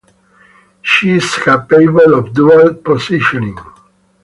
[0.81, 3.59] She is capable of "dual positioning".